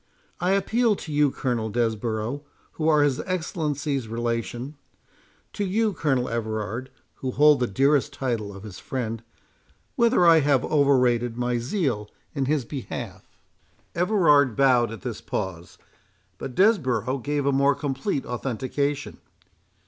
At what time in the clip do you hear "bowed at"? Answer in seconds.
14.55-15.01